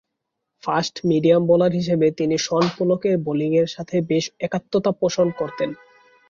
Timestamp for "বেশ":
4.09-4.25